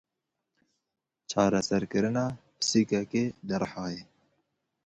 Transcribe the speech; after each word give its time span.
Çereserkirina 1.29 2.25
pisîkekê 2.57 3.25
li 3.47 3.55
Rihayê. 3.61 4.03